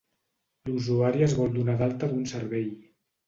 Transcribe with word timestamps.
L'usuari 0.69 1.21
es 1.27 1.35
vol 1.41 1.53
donar 1.59 1.77
d'alta 1.83 2.09
d'un 2.13 2.25
servei. 2.35 2.65